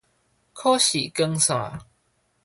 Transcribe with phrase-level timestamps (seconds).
[0.51, 1.79] 可視光線